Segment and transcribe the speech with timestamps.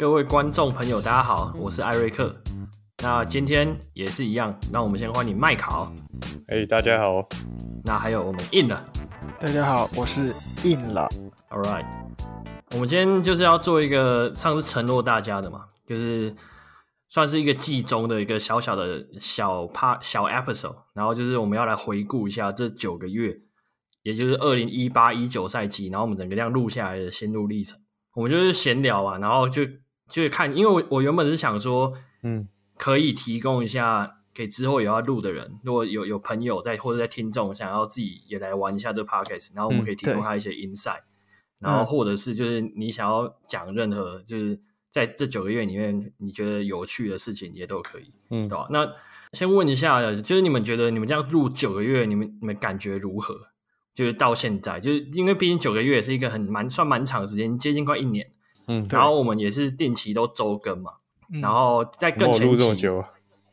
[0.00, 2.34] 各位观众朋友，大家好，我是艾瑞克。
[3.02, 5.92] 那今天也是一样，那我们先欢迎麦考。
[6.46, 7.28] 哎、大家好。
[7.84, 8.82] 那还有我们印了。
[9.38, 10.34] 大家好，我是
[10.66, 11.06] 印了。
[11.50, 11.84] All right，
[12.70, 16.34] 我们今天就是要做一个上次承诺大家的嘛，就是
[17.10, 23.36] 算是一个季中的一个小小的小 part 小 episode，然后就是我们要来回顾一下这九个月，
[24.02, 27.78] 也就是二零一八一九赛季，然后我们整个这样录下来的心路历程。
[28.14, 29.62] 我们就是闲聊啊，然后就
[30.10, 41.00] 就是看，因为我我原本是想说，嗯，可以提供一下给之后也要录的人，如果有有朋友在或者在听众想要自己也来玩一下这个 podcast，然后我们可以提供他一些 insight，
[41.60, 44.60] 嗯，然后或者是就是你想要讲任何就是
[44.90, 48.66] 在这九个月里面你觉得有趣的事情也都可以，嗯，对吧？
[48.70, 48.92] 那
[49.32, 53.34] 先问一下，就是你们觉得你们这样录九个月，你们你们感觉如何？
[53.92, 58.30] 就是到现在，就是因为毕竟九个月也是一个很蛮算蛮长时间，接近快一年。
[58.70, 60.92] 嗯，然后我们也是定期都周更嘛，
[61.34, 63.04] 嗯、然后在更前期，录这么久，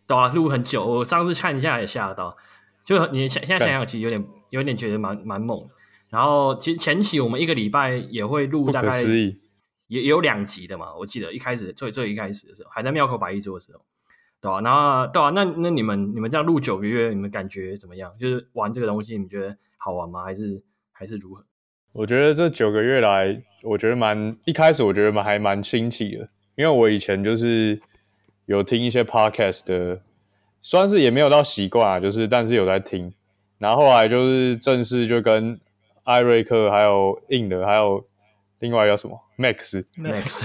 [0.05, 0.85] 对啊，录很久。
[0.85, 2.37] 我上次看一下也吓到，
[2.83, 5.67] 就你现现在想想，其实有点有点觉得蛮蛮猛。
[6.09, 8.91] 然后其实前期我们一个礼拜也会录大概
[9.87, 13.81] 也有两集的嘛，我记得一开始最最一开始的时候还在庙口摆一桌的时候，
[14.39, 14.61] 对吧、啊？
[14.61, 18.13] 然后对啊，那那你们你们这样录九个月，你们感觉怎么样？
[18.19, 19.57] 就是玩这个东西，你觉得？
[19.79, 20.23] 好玩吗？
[20.23, 21.45] 还是还是如何？
[21.93, 27.81] 我觉得这九个月来，我觉得蛮一开始，我觉得蛮还蛮新奇的，因为我以前就是
[28.45, 29.99] 有听一些 podcast 的，
[30.61, 33.11] 算是也没有到习惯啊，就是但是有在听，
[33.57, 35.59] 然后后来就是正式就跟
[36.03, 38.05] 艾瑞克还有印的，还有
[38.59, 40.43] 另外叫什么 Max Max，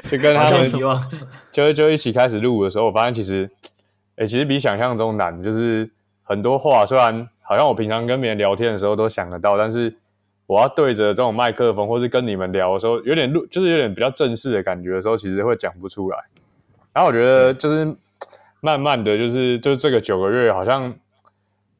[0.08, 0.72] 就跟他们
[1.52, 3.50] 就就一起开始录的时候，我发现其实，
[4.16, 5.90] 哎、欸，其实比想象中难，就是。
[6.24, 9.94] 很多话虽然好像我平常跟别人聊天的时候都想得到，但是
[10.46, 16.18] 我要对着这种麦克风，或是跟你们聊的时候，有点录，就是有点比较正式的感觉的时候，其实会讲不出来。
[16.92, 17.94] 然后我觉得就是
[18.60, 20.94] 慢慢的就是就是这个九个月，好像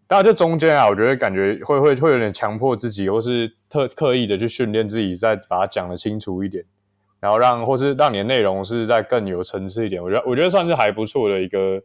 [0.07, 6.65] 大家就中间啊，我觉得感觉会会会有点强迫自己，或是特刻意的去训练自己，再把它讲得清楚一点，
[7.21, 10.03] 然后让或是让你的内容是再更有层次一点。
[10.03, 11.81] 我觉得我觉得算是还不错的一个。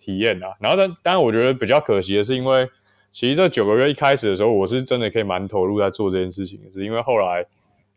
[0.00, 2.70] 体验啊，然后但当然，我觉得比较可惜的是，因为
[3.10, 7.44] 其实这九个月一开始的时候，我是真的可以蛮投入在做这件事情，是因为后来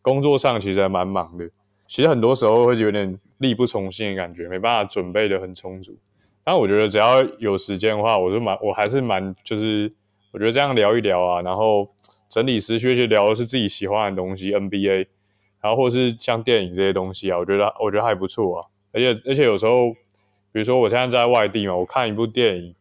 [0.02, 1.50] 工作上其实还蛮忙的，
[1.88, 5.96] 其实很多时候会有点力不从心的感觉，没办法准备的很充足。
[6.44, 9.92] 但我觉得只要有时间的话，我就蛮我还是蛮就是
[10.32, 11.88] 我觉得这样聊一聊啊，然后
[12.30, 15.08] 整理思绪，去聊的是自己喜欢的东西，NBA，
[15.62, 19.96] 然后或是像电影这些东西啊，我觉得我觉得还不错啊，而且而且有时候。
[20.54, 22.76] 比如说我现在在外地嘛，我看一部电影，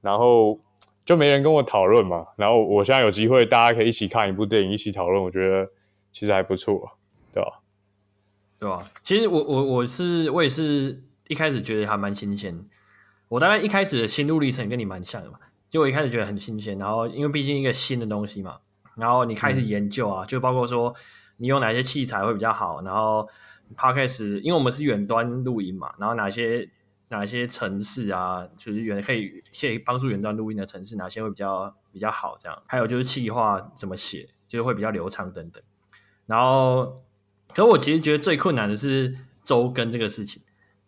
[0.00, 0.58] 然后
[1.04, 5.70] 就没人跟我讨论嘛，然后我现在有机会，大家可以一起看一部电影，一起讨论，我觉得
[6.12, 6.96] 其实还不错，
[7.30, 7.60] 对吧？
[8.58, 8.90] 对吧？
[9.02, 12.58] 其实我我我是我也是一开始觉得还蛮新鲜，
[13.28, 15.38] 我大概一开始的心路历程跟你蛮像的嘛，
[15.68, 18.56] 就我一开始觉得很新鲜，然后因为毕竟一个新的东西嘛，
[18.96, 20.94] 然后你开始研究啊，嗯、就包括说
[21.36, 23.28] 你用哪些器材会比较好，然后
[23.76, 26.70] Podcast 因为我们是远端录音嘛，然后哪些。
[27.08, 32.36] 哪些城市啊，就是远可以可以帮助远端录音的城市，哪些会比较比较好？
[32.40, 35.62] 这样，还有就是企划怎么写，就是会比较流畅等等。
[36.26, 36.96] 然后，
[37.54, 40.42] 可我其实觉得最困难的是周更这个事情。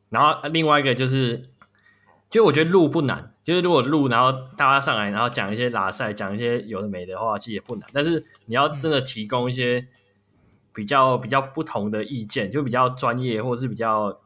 [0.08, 1.50] 然后另外一个就是，
[2.30, 7.88] 就我觉得录不难，就是如果录，然后大家上来，然后讲一些拉赛，讲一些有的没的话，其实也不难。
[7.92, 9.86] 但是你要真的提供一些
[10.72, 14.20] 比较比较不同的意见，就比较专业或者是比较。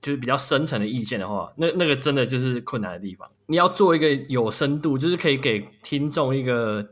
[0.00, 3.28] 就是比较深层的意见的话，那那个真的就是困难的地方。
[3.46, 6.86] 你要做一个有深度，就是可以给听众一个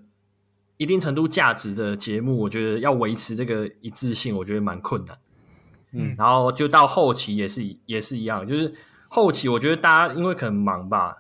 [0.77, 5.19] 一定程度价值的节目，我觉得要维持这个一致性，我觉得蛮困难。
[5.93, 8.75] 嗯，然后就到后期也是也是一样，就是
[9.09, 11.17] 后期我觉得大家因为可能忙吧，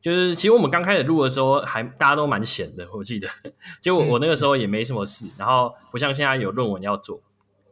[0.00, 3.28] 就是其实我们刚开始录的时候还大家都蛮闲的，我记得，
[3.82, 7.20] 结果我那个时候也没什么事，然后不像现在有论文要做，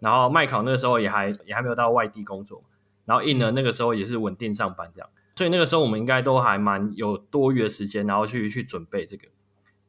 [0.00, 2.62] 然后麦考那个时候也还也还没有到外地工作。
[3.04, 9.28] 然后印呢，那个时候也是稳定上班这样，所以那个时候我们应该都还蛮有多余的时间，然后去去准备这个。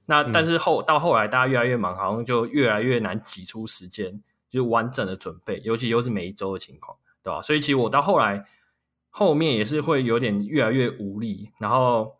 [0.05, 7.41] 那但是后到后来大家越来越忙，好像就越来越难挤出时间，就是完整的准备，尤其又是每一周的情况，对吧？
[7.41, 8.45] 所以其实我到后来
[9.09, 11.51] 后面也是会有点越来越无力。
[11.59, 12.17] 然后，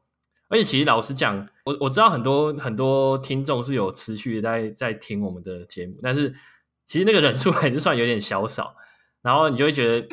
[0.47, 6.33] 而且其实老实讲，我我知道很多很多听众是有持续的在在听我们的节目，但是
[6.85, 8.77] 其实那个人数还是算有点小少，
[9.21, 10.07] 然后你就会觉得。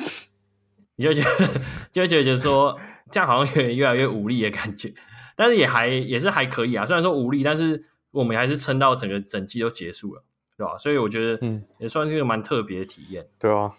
[1.01, 1.61] 你就觉得，
[1.91, 2.79] 就会觉得说，
[3.11, 4.93] 这样好像有点越来越无力的感觉，
[5.35, 6.85] 但是也还也是还可以啊。
[6.85, 10.23] 虽然说无力，但是我们还是撑到整个整季都结束了，
[10.59, 10.77] 对吧？
[10.77, 13.27] 所以我觉得，嗯，也算是一个蛮特别的体验。
[13.39, 13.73] 对啊，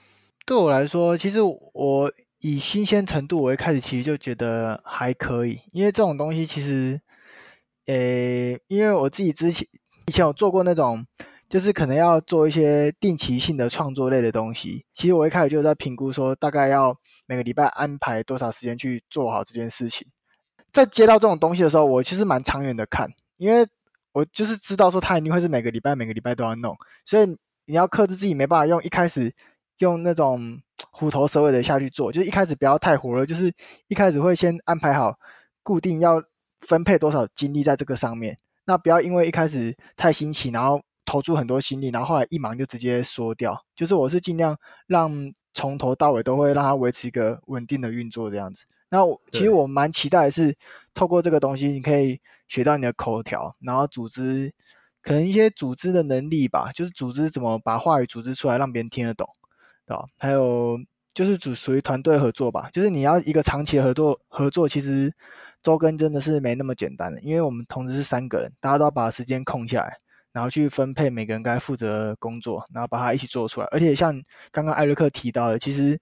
[0.47, 6.99] 对我来说，其实我以新鲜程度，我一开始其实就觉得还可以，因为这种东西其实，
[7.85, 9.67] 诶，因为我自己之前
[10.07, 11.05] 以前有做过那种，
[11.51, 14.85] 就是可能要做一些定期性的创作类的东西。
[14.95, 20.07] 其实我一开始就在评估说，大概要每个礼拜安排多少时间去做好这件事情。
[20.71, 23.67] 在接到这种东西的时候，我其实蛮长远的看，因为
[24.13, 27.25] 我就是知道说它一定会是每个礼拜每个礼拜都要弄，所以
[27.65, 29.33] 你要克制自己没办法用一开始。
[29.77, 30.61] 用那种
[30.91, 33.51] 虎头蛇尾的下去做，就是一开始不要太火热，就是
[33.87, 35.17] 一开始会先安排好
[35.63, 36.21] 固定要
[36.67, 38.37] 分配多少精力在这个上面。
[38.65, 43.65] 那不要因为一开始太新奇，然后投注很多心力，然后后来一忙就直接缩掉。
[43.75, 44.57] 就是我是尽量
[44.87, 48.65] 让从头到尾都会让它维持一个稳定的运作这样子。
[48.89, 50.55] 那我其实我蛮期待的是
[50.93, 54.53] 透过这个东西，你可以学到你的口条，然后组织
[55.01, 59.27] 可能一些组织的能力吧，就是组织怎么把话语组织出来，让别人听得懂。
[59.87, 60.79] 对吧还有
[61.13, 65.13] 就是属属于团队合作吧，就是你要一个长期的合作合作，其实
[65.61, 69.97] 周更真的是没那么简单的，因为我们同时是三个人，大家都要把时间空下来，
[70.31, 73.67] 然后去分配每个人该负责的工作，然后把它一起做出来。
[73.71, 75.99] 而且像刚刚艾瑞克提到的，其实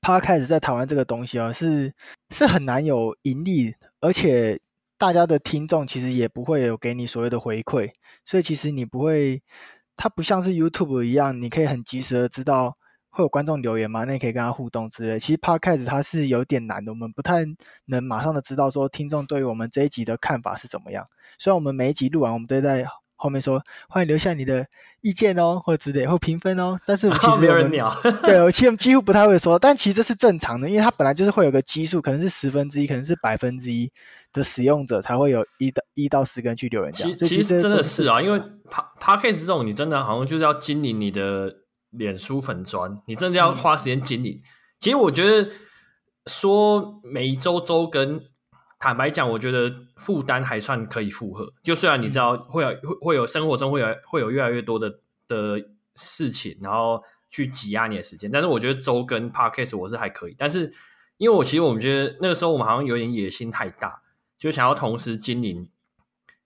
[0.00, 1.92] Podcast 在台湾这个东西啊，是
[2.30, 4.60] 是很难有盈利，而且
[4.98, 7.90] 大家的听众其实也不会有给你所谓的回馈，
[8.24, 9.42] 所以其实你不会，
[9.96, 12.76] 它不像是 YouTube 一样，你可以很及时的知道。
[13.16, 14.02] 会有观众留言吗？
[14.02, 15.20] 那你可以跟他互动之类。
[15.20, 17.44] 其实 Podcast 它是有点难的，我们不太
[17.84, 21.06] 能马上的知道说听众对于我们这一集的看法是怎么样。
[21.38, 22.84] 虽然我们每一集录完，我们都在
[23.16, 24.66] 后面说欢迎留下你的
[25.00, 26.78] 意见哦，或者之类或评分哦。
[26.86, 29.58] 但是我 其实有人鸟，对，我其实几乎不太会说。
[29.58, 33.90] 但其实这是正常的，因为它本来就是会有个基数，可能是十分之一，可能是百分之一
[34.32, 37.18] 的使用者才会有一到一到十个人去留言这样。
[37.18, 38.40] 其实其实真的是啊，因为
[39.00, 41.56] Podcast 这种你真的好像就是要经营你的。
[41.96, 44.32] 脸书粉砖，你真的要花时间经营。
[44.32, 44.42] 嗯、
[44.80, 45.48] 其实我觉得
[46.26, 48.20] 说每一周周更，
[48.78, 51.52] 坦白讲，我觉得负担还算可以负荷。
[51.62, 60.34] 就虽然你知道会有会会有生活中会有会有越来越多的的事情，然后去挤压你的时间，但是我觉得周更 Podcast 我是还可以。
[60.36, 60.72] 但是
[61.16, 64.02] 因为我其实我们觉得那个时候我们好像有点野心太大，
[64.38, 65.68] 就想要同时经营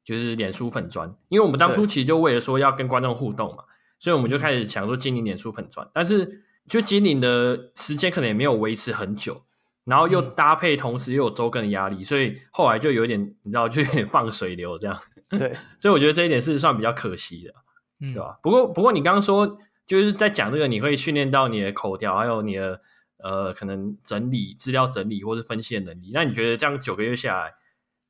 [0.05, 3.65] 就是脸书粉砖，因为我们当初其实就为了说要跟观众互动嘛。
[3.99, 9.43] 所以我们就开始想说经营脸书粉砖，但是就经营的时间可能也没有维持很久，
[9.89, 15.01] 然后又搭配同时又有周更的压力，所以后来就有点你知道就有点放水流这样。
[15.31, 17.55] 对，所以我觉得这一点是算比较可惜的，
[18.01, 18.39] 嗯、对吧？
[18.43, 22.83] 不过不过你刚刚说就是在讲这个，你会训练到你的口条，还有你的
[23.17, 26.11] 呃可能整理资料整理或是分析的能力。
[26.13, 27.55] 那你觉得这样九个月下来，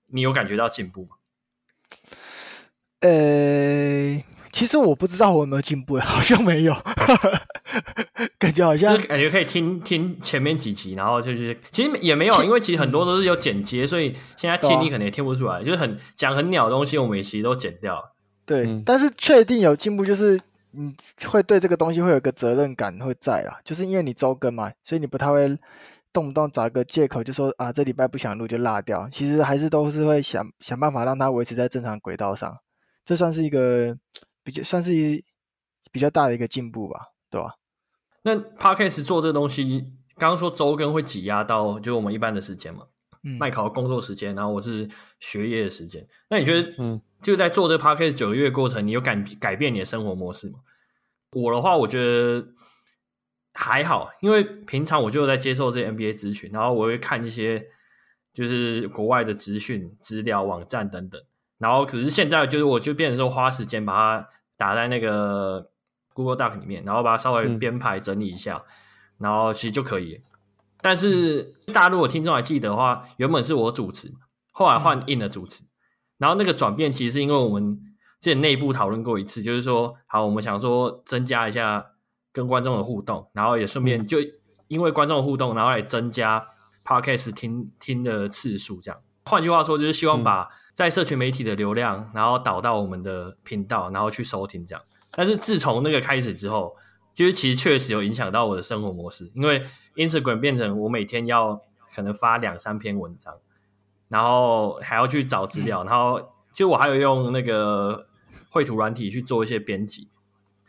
[0.08, 1.16] 你有感觉到进步吗？
[3.00, 4.22] 呃。
[4.58, 6.74] 其实我不知道我有没有进步， 好像没有，
[8.40, 18.02] 感觉好像感觉可以听听前面几集，然后就是其实也没有，因为其实很多都是有剪接，所以现在听你可能也听不出来，就是很讲很鸟的东西，我们其实都剪掉。
[18.44, 20.36] 对，嗯、但是确定有进步，就是
[20.72, 20.92] 你
[21.26, 25.56] 会对这个东西会有个责任感会在啦，就是因为你周更嘛，所以你不太会
[26.12, 32.58] 动不动找一个借口就说啊这礼拜不想录就落掉，其实还是都是会想想办法让它维持在正常轨道上，
[33.04, 33.96] 这算是一个。
[34.48, 34.90] 比较算是
[35.92, 37.56] 比较大的一个进步吧，对吧？
[38.22, 42.86] 那 Podcast 做这个东西，刚刚说周更会挤压到就我们一般的时间嘛，
[43.24, 44.88] 嗯，麦考工作时间，然后我是
[45.20, 46.08] 学业的时间。
[46.30, 50.60] 那你觉得，嗯，就在做这个 Podcast 九个月过程，你有改改变你的生活模式吗？
[51.32, 52.48] 我的话，我觉得
[53.52, 57.66] 还好，因为平常我就在接受这些 NBA 咨询，然后我会看一些
[58.32, 61.22] 就是国外的资讯、资料、网站等等。
[61.58, 64.28] 然后可是现在就是我就变成说花时间把它。
[64.58, 65.70] 打在那个
[66.12, 68.72] Google Doc 里面，然后把它稍微编排整理一下，嗯、
[69.20, 70.20] 然后其实就可以。
[70.82, 74.12] 但是大家如果听众还记得的话，原本是我主持，
[74.52, 75.68] 后来换 In 的主持，嗯、
[76.18, 77.80] 然后那个转变其实是因为我们
[78.20, 81.86] 之前内部讨论过一次，就是说，好，我们想说增加一下
[82.32, 84.18] 跟观众的互动，然后也顺便就
[84.66, 86.46] 因为观众的互动，然后来增加
[86.84, 89.00] Podcast 听听的次数，这样。
[89.24, 90.48] 换句话说，就是希望把、嗯。
[90.78, 94.84] 在社群媒体的流量，然后导到我们的频道，然后去收听这样。
[95.10, 96.76] 但是自从那个开始之后，
[97.12, 99.66] 就是其实确实有影响到我的生活模式，因为
[99.96, 101.60] Instagram 变成我每天要
[101.92, 103.34] 可能发两三篇文章，
[104.06, 108.06] 然后还要去找资料，然后就我还有用那个
[108.48, 110.06] 绘图软体去做一些编辑，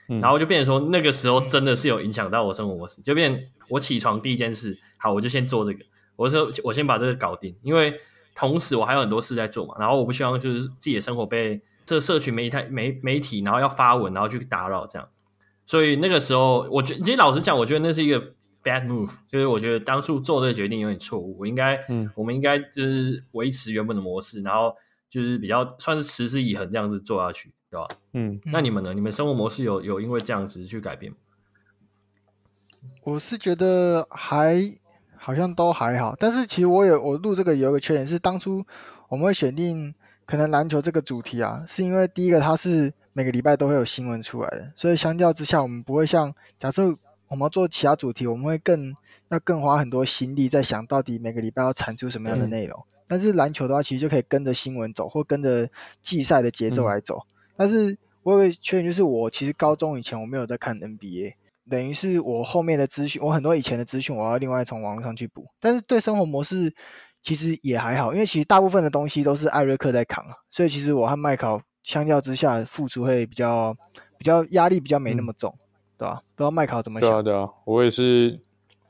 [0.07, 5.85] 然后就变成说那个时候真的是有影响到我生活模式，就变我起床第一件事，好，我就先做这个，
[6.15, 7.93] 我说我先把这个搞定，因为。
[8.36, 15.09] 同时，我还有很多事在做嘛，然后我不希望就是自己的生活被这个社群媒体媒媒体，然后要发文，然后去打扰这样，
[15.65, 18.19] 所以那个时候，我觉其实老实讲，我觉得那是一个
[18.63, 21.38] bad move，就是我觉得当初做这个决定有点错误。
[21.39, 24.74] 我应该，嗯，我们应该就是维持原本的模式，然后
[25.09, 27.88] 就是比较算是持之以恒这样子做下去，对吧？
[28.13, 28.93] 嗯，那你们呢？
[28.93, 31.17] 你们生活模式有有因为这样子去改变吗？
[33.03, 34.78] 我是觉得还
[35.29, 38.65] 好像都还好，但是其实我有我录这个有一个缺点是，当初
[39.07, 39.93] 我们会选定
[40.25, 42.91] 可能篮球这个主题啊，是因为第一个它是。
[43.12, 46.83] 每个礼拜都会有新闻出来的，所以相较之下，我们不会像假设
[47.27, 48.95] 我们要做其他主题，我们会更
[49.29, 52.79] 要更花很多心力在想到底每个礼拜要产出什么样的内容。
[52.79, 55.67] 嗯、但是篮球的话，其实就可以跟着新闻走，或跟着
[56.01, 57.17] 季赛的节奏来走。
[57.17, 61.33] 嗯、但是我有个缺点就是，我其实高中以前我没有在看 NBA，
[61.69, 65.45] 等于是我后面的资讯，我很多以前的资讯我要另外从网络上去补。
[65.59, 66.73] 但是对生活模式
[67.21, 71.61] 其实也还好，因为其实大部分的东西都是艾瑞克在扛，所以其实我和麦考。
[71.81, 73.75] 相较之下，付出会比较
[74.17, 75.65] 比较压力比较没那么重，嗯、
[75.97, 76.21] 对吧？
[76.35, 77.09] 不知道麦考怎么想？
[77.09, 78.38] 对啊，对啊，我也是，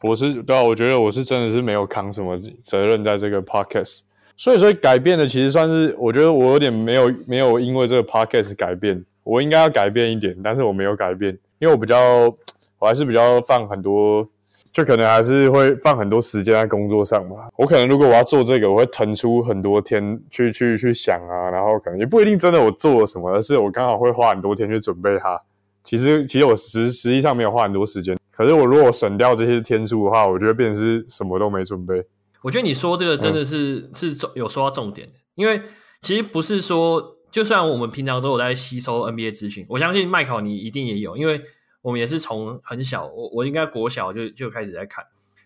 [0.02, 4.02] 我是对啊，我觉得我是真的是没有扛什么责任在这个 podcast，
[4.36, 12.36] 所以说改变的其实算是，我觉得我有点没有没有因为这个 podcast 改变，我应该要改变一点，但是我没有改变，因为我比较
[12.80, 14.28] 我还是比较放很多。
[14.72, 17.50] 就可能还是会放很多时间在工作上吧。
[17.58, 25.42] 我可能如果我要做这个，我会腾出很多天去去去想啊，然后可能也不一定真的我做了什么，而是我刚好会花很多天去准备它。
[25.84, 32.06] 其实其实我实实际上没有花很多时间，可是我如果省掉这些天数的话，我觉得变成是什么都没准备。
[32.44, 35.60] 我觉得你说这个真的是、嗯、是有说到重点，因为
[36.02, 41.42] 其实不是说，就算我们平常都有在吸收 NBA 资讯，我相信麦考你一定也有，因为。
[41.82, 45.06] 我们也是从很小，我我应该国小就就开始在看。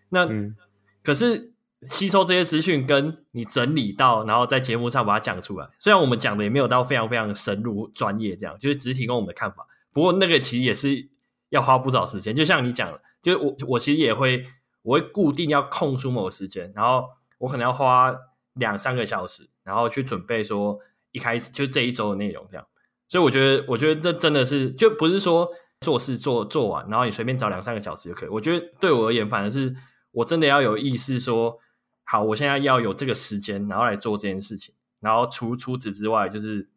[0.10, 0.56] 那、嗯、
[1.04, 1.54] 可是
[1.90, 5.68] 吸收这些资讯，跟你整理到，然后在节目上把它讲出来。
[5.80, 9.68] 虽然我们讲的也没有到非常非常深入专业，这样就是只提供我们的看法。
[9.92, 11.10] 不过那个其实也是
[11.50, 12.36] 要花不少时间。
[12.36, 14.46] 就像你讲的，就是我我其实也会，
[14.82, 17.06] 我会固定要空出某个时间，然后
[17.40, 18.16] 我可能要花
[18.54, 20.80] 两三个小时，然后去准备说
[21.12, 22.66] 一开始就这一周的内容这样。
[23.08, 25.50] 所以我觉得，我觉得这真的是就不是说。
[25.84, 28.30] 做事做做完，然后你随便找两三个小时就可以。
[28.30, 29.76] 我觉得对我而言，反而是
[30.12, 31.60] 我真的要有意识说，
[32.04, 34.74] 好，我现在要有这个时间，然后来做这件事情。
[35.02, 36.70] 然后除除此之外，就是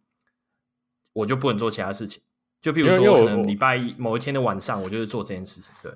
[1.12, 2.20] 我就不能做其他事情。
[2.60, 5.70] 就譬如说，可能礼拜一某一天的晚上，我就是做这件事情。
[5.82, 5.92] 对，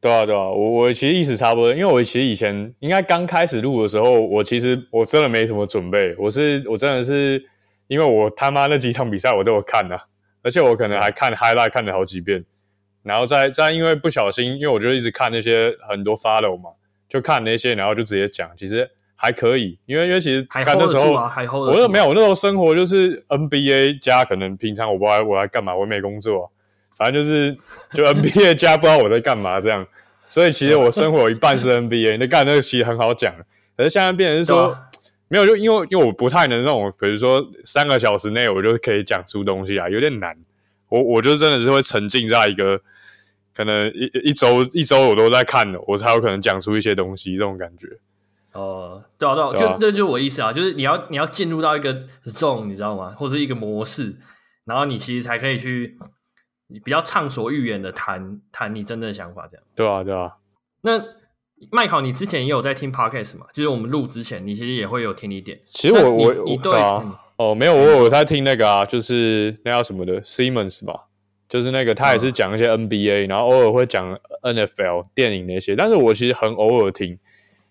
[0.00, 1.72] 对啊，对啊，我我其实意思差不多。
[1.72, 6.16] 因为我其实以前应该刚开始录的时候，我其实我真的没什么准备。
[6.18, 7.44] 我是我真的是
[7.86, 9.96] 因为我他妈那几场比赛我都有看啊。
[10.42, 12.44] 而且我可能还看 highlight 看了好几遍，
[13.02, 16.70] 然后再再因为不小心，因为我就一直看那些很多 follow 嘛，
[17.08, 26.50] 就看那些，然后就直接讲，其实还可以，因为因为其实看的时候，我那没有，我那时候生活就是 NBA 加，可能平常我不知道我在干嘛，我没工作，
[26.96, 27.56] 反正就是
[27.92, 29.86] 就 NBA 加，不知道我在干嘛这样，
[30.22, 33.32] 所以其实我生活有一半是 NBA，那干那个其实很好讲，
[33.76, 34.76] 可是现在变成是说。
[35.32, 40.36] 没有，就因为因为我不太能那种，比如说三个小时内我就可以讲出东西啊，有点难。
[40.90, 42.78] 我我就真的是会沉浸在一个
[43.54, 47.86] 可能一一周一周我都在看的，我才有可能讲出一些东西这种感觉。
[48.52, 53.14] 哦、呃，对啊，对啊，对啊就这就，就我意思啊，就是你要你要进入到一个 zone，你知道吗？
[53.16, 54.14] 或者一个模式，
[54.66, 55.96] 然后你其实才可以去
[56.84, 59.64] 比较畅所欲言的谈谈你真正的想法，这样。
[59.74, 60.36] 对啊，对啊。
[60.82, 61.02] 那。
[61.70, 63.46] 麦考，你之前也有在听 podcast 嘛？
[63.52, 65.60] 就是我们录之前，你其实也会有听一点。
[65.66, 70.94] 其实我我我对啊，嗯、哦，没有，我有在听那个啊，就是那叫什么的 Simmons 嘛，
[71.48, 77.18] 就是那个他也是讲一些 NBA，、嗯、然后偶尔会讲 NFL 电影那些，但是我其实很偶尔听。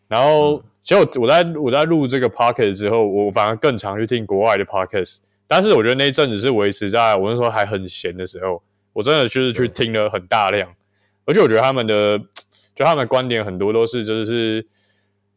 [0.08, 5.20] 然后其实我我在我在录这个 podcast 之后，我反而更常去听国外的 podcast。
[5.48, 8.62] 但是我觉得那一阵子是维持在我那时候还很闲的时候，
[8.94, 10.70] 我真的就是去听了很大量，
[11.26, 12.22] 而且我觉得他们的。
[12.74, 14.66] 就他们的观点很多都是，就是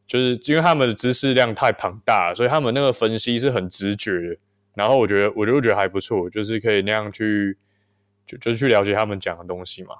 [0.07, 4.37] 就是因为他们的知识量太庞大，所以他们那个分析是很直觉的。
[4.75, 7.57] 然后我觉得，我就觉得还不错，就是可以那样去
[8.27, 9.95] 就就去了解他们讲的东西嘛。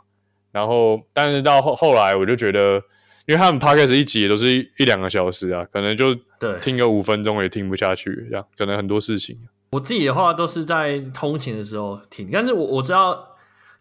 [0.53, 2.83] 然后，但是到后后来，我就觉得，
[3.27, 6.15] 因为他们 podcast 一集也都是一一两个小时啊，可能就
[6.61, 9.39] 听个五分钟也听不下去，这样可能很多事情。
[9.71, 13.34] 我自己的话都是在通勤的时候听，但是我我知道。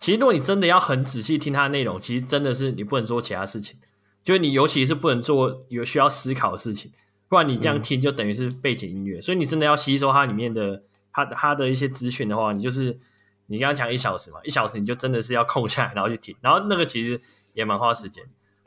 [0.03, 3.79] 其实，如果你真的要很仔细听它的内容，其实真的是你不能做其他事情，
[4.21, 6.91] 就是你尤其是不能做有需要思考的事情，
[7.29, 9.19] 不然你这样听就等于是背景音乐。
[9.19, 10.83] 嗯、所以你真的要吸收它里面的
[11.13, 12.99] 它它的一些资讯的话，你就是
[13.47, 17.21] 你刚刚讲一小时嘛，一小时你就真的是要空下来然后去听，然后那个其实
[17.53, 18.25] 也蛮花时间。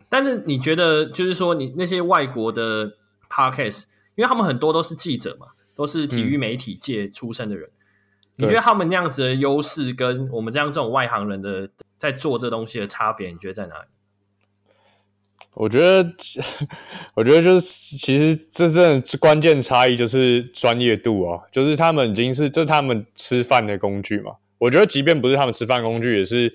[0.09, 2.97] 但是你觉得就是说，你那些外国的
[3.29, 7.69] podcast，因为他们很多都是记者嘛，都是体育媒体界出身的人。
[7.69, 7.73] 嗯
[8.37, 13.87] 你觉得他们那样子的优势跟我们这样这种外行人的在做这东西的差别，你觉得在哪里？
[15.55, 16.07] 我觉得，
[17.17, 24.33] 我觉得就是其实真正关键差异就是专业度啊，就是他们已经是这是他们吃饭的工具嘛。
[24.59, 26.55] 我觉得即便不是他们吃饭工具，也是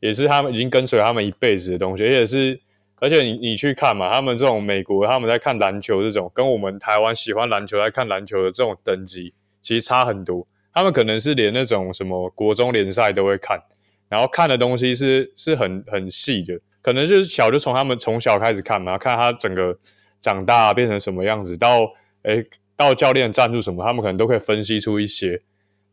[0.00, 2.60] 也是他们已经跟随他们一辈子的东西，而且是
[2.96, 9.32] 而且你你去看嘛，他们这种美国他们在看篮球这种，跟我们台湾喜欢篮球在看篮球的这种等级，
[9.62, 10.48] 其实差很多。
[10.80, 13.62] 他们可能是连那种什么国中联赛都会看，
[14.08, 16.58] 然后看的东西是是很很细的。
[16.80, 19.76] 可能就是小，就从他们从小开始看嘛，看他整个
[20.20, 21.80] 长大变成什么样子，到
[22.22, 22.42] 诶
[22.76, 25.42] 到教练赞助什么，他们可能都可以分析出一些，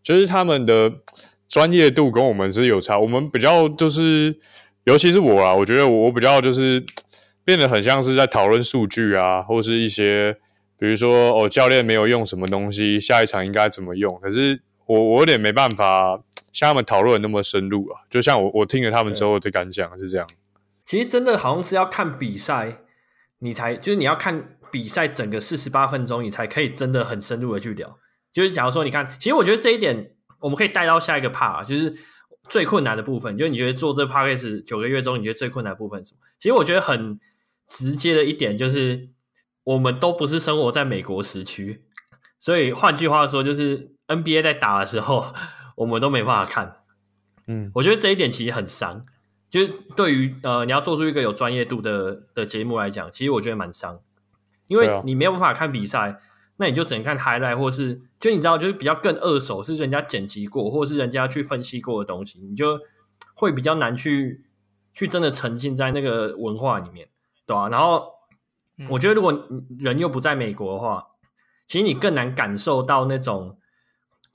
[0.01, 0.89] 就是他们的
[1.49, 2.97] 专业度跟我们是有差。
[2.97, 4.39] 我们比较就是，
[4.85, 6.85] 尤其是我啊，我觉得我比较就是
[7.43, 10.37] 变得很像是在讨论数据啊，或是一些
[10.79, 14.09] 比如说哦，教练没有用什么东西，下一场应该怎么用。
[14.21, 18.01] 可是我我有点没办法像他们讨论的那么深入啊。
[18.09, 20.27] 就像我我听了他们之后的感想是这样。
[20.83, 22.79] 其实真的好像是要看比赛，
[23.39, 27.99] 你才就是你要看比赛整个四十八分钟，你才可以真的很深入的去聊。
[28.33, 31.93] 就是假如说你看，其实我觉得这一点我们可以带到下一个 part，就是
[32.47, 33.37] 最困难的部分。
[33.37, 36.21] 就是你觉得做这 podcast 九个月中，你觉得最困难的部分是什么？
[36.39, 37.19] 其实我觉得很
[37.67, 39.09] 直接的一点就是，
[39.63, 41.83] 我们都不是生活在美国时区，
[42.39, 45.33] 所以换句话说，就是 NBA 在打的时候，
[45.77, 46.77] 我们都没办法看。
[47.47, 49.05] 嗯，我觉得这一点其实很伤。
[49.49, 54.01] 就是对于呃，你要做出一个有专业度的的节目来讲，其实我觉得蛮伤，
[54.67, 56.17] 因为你没有办法看比赛，啊、
[56.57, 62.77] 那你就只能看 highlight，或是就你知道，就是比较更二手，是人家剪辑过，或者是人家去分析过的东西，你就
[63.35, 64.43] 会比较难去
[64.93, 67.07] 去真的沉浸在那个文化里面，
[67.45, 67.69] 对吧、啊？
[67.69, 68.11] 然后
[68.89, 69.47] 我觉得，如果
[69.79, 71.07] 人又不在美国的话，
[71.69, 73.57] 其实你更难感受到那种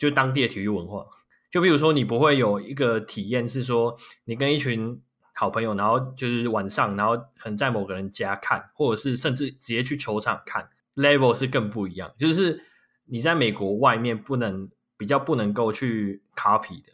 [0.02, 1.06] 就是当地的体育文化。
[1.49, 5.00] 就比如说，你不会有一个体验是说，你跟一群
[5.33, 12.12] 好朋友，然后就是晚上，然后可能在某个人家看，或者是甚至直接去球场看，level 是更不一样。
[12.18, 12.64] 就是
[13.05, 16.90] 你在美国外面不能比较不能够去 copy 的，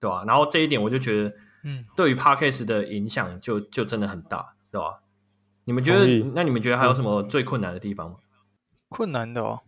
[0.00, 0.24] 对吧？
[0.26, 5.02] 然后这一点我就觉得，嗯，对于 podcast 的影响就就真的很大，对吧？
[5.66, 6.32] 你们觉得？
[6.34, 8.16] 那你们觉得还有什么最困难的地方吗？
[8.88, 9.60] 困难的哦。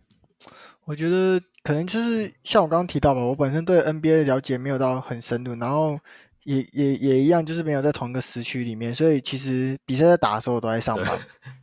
[0.85, 5.97] 我觉得可能就是像我刚刚提到吧，我本身对 NBA 的了解没有到很深入，然后
[6.43, 11.05] 也也也一样，就是没有在同一个时区里面，所以其实比赛在打的时候我都在上班，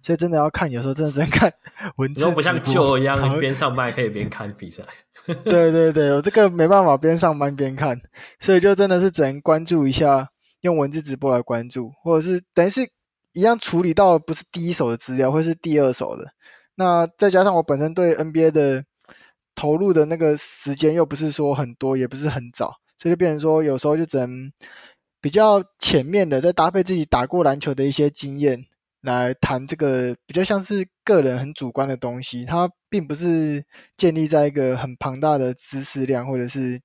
[0.02, 1.52] 所以真的要看，有时候真的只能看
[1.96, 2.24] 文字。
[2.24, 4.82] 你不像旧一样边上班可以边看比赛。
[5.44, 8.00] 对对对，我这个没办法边上班边看，
[8.38, 10.30] 所以就真的是只能关注一下，
[10.62, 12.88] 用文字直播来关注，或者是等于是
[13.34, 16.32] 一样处理到不是第一手的资料，或是第二手的。
[16.76, 18.84] 那再加上我本身对 NBA 的。
[19.60, 24.50] 投入的那个时间又不是说很多，也不是很早，所以就变成说有时候就只能
[25.20, 28.64] 比较前面的，再搭配自己打过篮球的一些经验
[29.02, 33.62] 来谈这个比较像是个人很主观的东西，它并不是
[33.98, 36.80] 建立在一个很庞大的知识量或者是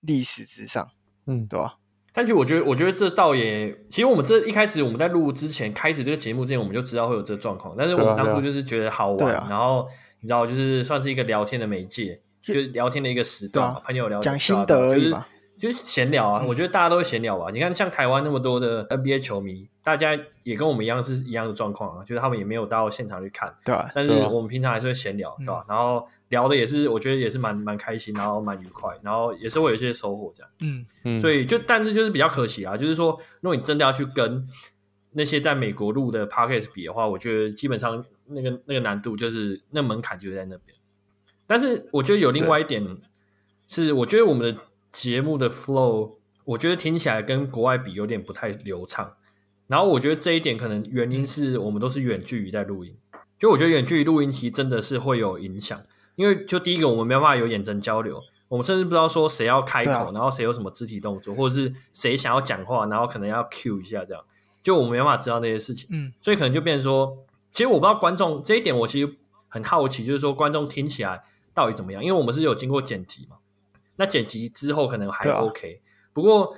[0.00, 0.88] 历史之上，
[1.26, 1.76] 嗯，对吧？
[2.14, 9.86] 但是我觉得，我觉得这倒也，其实我们这一开始我们在录之前开始这个节目之前，我们就知道会有这个状况，但是我们当初就是觉得好玩，然后。
[10.24, 15.26] 你知道，就是算是一个聊天的媒介，就是聊天的一个时段，啊、朋友聊天讲心得而已嘛，
[15.58, 16.40] 就是就是闲聊啊。
[16.42, 17.50] 嗯、我觉得大家都会闲聊吧。
[17.52, 23.90] 你看，像台湾那么多的 NBA 球迷，大家也跟我们一样是一样的状况啊，就是他们也没有到现场去看，对、啊。
[23.94, 25.64] 但是我们平常还是会闲聊，对吧、啊？
[25.68, 30.50] 然后聊的也是，我觉得也是蛮蛮开心，然后蛮愉快，然后也是会有一些收获这样。
[30.60, 31.20] 嗯嗯。
[31.20, 34.42] 所以就，但是就是比较可惜啊，就是说，如果你真的要去跟
[35.14, 40.76] 那些在美国录的 Podcast 比的话，我觉得基本上那个那个难度就是那门槛就在那边。
[41.46, 42.98] 但是我觉得有另外一点
[43.66, 49.14] 是，我觉得我们的节目的 flow，我觉得听起来跟国外比有点不太流畅。
[49.66, 52.94] 然后我觉得这一点可能原因是我们都是远距离在录音，
[53.38, 55.80] 就我觉得远距离录音其实真的是会有影响，
[56.16, 64.22] 因为就第一个我们没办法有眼神交流，我们甚至不知道说谁要开口，然后谁有什么肢体动作，或者是谁想要讲话，然后可能要 cue 一下这样，
[64.64, 65.86] 就我们没办法知道那些事情。
[65.92, 67.16] 嗯，所以可能就变成说，
[67.52, 69.14] 其实我不知道观众这一点，我其实
[69.46, 71.22] 很好奇，就是说观众听起来。
[71.56, 72.02] 到底怎么样？
[72.02, 73.36] 因为我们是有经过剪辑嘛，
[73.94, 75.80] 那剪辑之后可能还 OK。
[75.80, 76.56] 啊、不过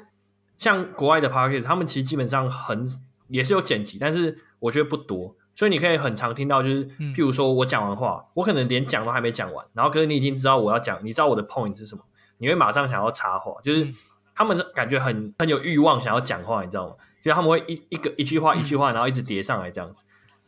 [0.56, 2.88] 像国外的 Podcast，他们其实基本上很
[3.28, 12.02] 也是有剪辑，但是我觉得不多，所以你可以很常听到，就是、嗯、譬如说我讲完话，我可能连讲都还没讲完，然后可是你已经知道我要讲，你知道我的 point 是什么，
[12.38, 13.86] 你会马上想要插话，就是
[14.34, 16.94] 他们感觉很很有欲望想要讲话，你知道吗？
[17.26, 20.04] 就是他们会一一个一句话一句话，然后一直叠上来这样子，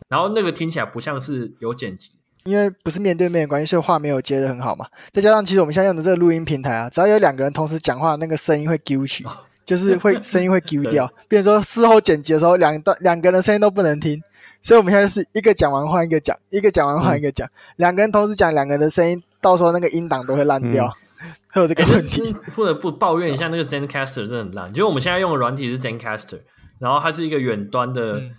[0.08, 2.12] 然后那个听起来不像是有剪辑。
[2.44, 4.86] 因为不是面对面的关系，所以话没有接的很好嘛。
[5.12, 9.24] 再加上其实我们现在用的这个录音平台啊，只要有两个人同时讲话，那个声音会丢起，
[9.66, 11.12] 就是会声音会丢掉。
[11.26, 14.22] 变成说事后剪辑的时候，两段两个人声音都不能听，
[14.62, 20.86] 所以我们现在是一个讲完换一个讲，一个讲完换一个讲，两、嗯、个人同时讲，两个人的声音到时候那个音档都会烂掉，
[21.20, 22.34] 嗯、 会有这个问题。
[22.54, 24.72] 不得不抱怨一下，那个 ZenCaster 真的很烂。
[24.72, 26.38] 就我们现在用的软体是 Zencastr，
[26.80, 28.20] 然后它是一个远端的。
[28.20, 28.34] 嗯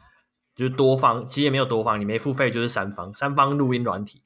[0.56, 4.22] 就是多方，其实也没有多方，你没付费就是三方，三方录音软体。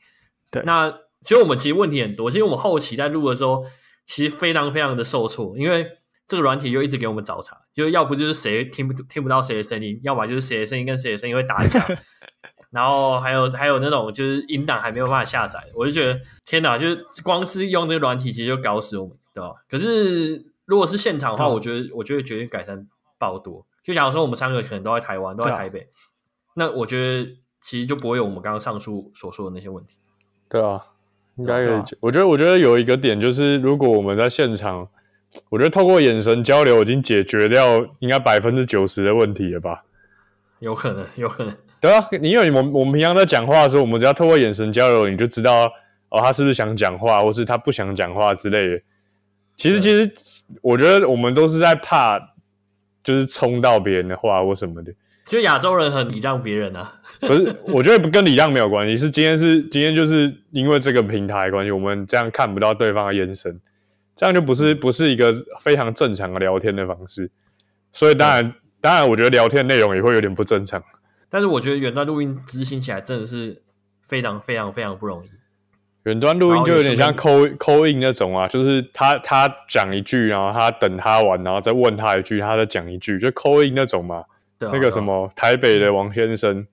[0.49, 0.89] 对，那
[1.21, 3.63] 其实我们其实问题很多，其实我们后期在录的时候，
[4.08, 5.88] 其实非常非常的受挫，因为
[6.26, 11.86] 这个软体就一直给我们找茬，就要不就是谁听不听不到谁的声音，要么就是谁的声音跟谁的声音会打架，
[12.71, 19.54] 然后还有还有那种就是音档还没有办法下载，我就觉得天哪，就是光是用这个软体其实就搞死我们，对吧？
[19.69, 22.88] 可是如果是现场的话，我觉得我觉得绝对改善
[23.19, 23.63] 爆多。
[23.83, 25.87] 就假如说我们三个可能都在台湾，都在台北。
[26.55, 27.29] 那我觉得
[27.61, 29.97] 其实就不会有我们刚刚上述所说的那些问题。
[30.49, 30.81] 对啊，
[31.35, 31.83] 应该有。
[31.99, 34.87] 我觉得，我觉得有一个点就是，如果我们在现场，
[35.49, 39.83] 我觉得透过眼神交流已经解决掉应该百分之九十的问题了吧？
[40.59, 41.55] 有可能，有可能。
[41.81, 45.65] 对啊，因为我们我们平常在讲话的时候，我们只要透过眼神交流，你就知道
[46.09, 48.81] 哦，他是不是想讲话，或是他不想讲话之类的。
[49.57, 50.09] 其实，其实
[50.61, 52.17] 我觉得我们都是在怕，
[53.03, 54.93] 就是冲到别人的话或什么的。
[55.25, 57.55] 就亚洲人很礼让别人啊，不是？
[57.63, 63.61] 我觉得不跟礼让没有关系，是今天是今天就是因为这个平台关系，我们这样看不到对方的眼神，
[64.17, 67.31] 这样就不是不是一个非常正常的聊天的方式。
[67.93, 70.83] 所以当然、嗯、当然，我觉得聊天内容也会有点不正常。
[71.29, 73.61] 但是我觉得远端录音执行起来真的是
[74.01, 75.29] 非常非常非常不容易。
[76.03, 84.23] 远端录音就有点像 call call in 那种啊，就是他他讲一句，然后他等他完，然后再问他一句，他再讲一句，就 call in 那种嘛。
[84.59, 86.65] 那个什么台北的王先生，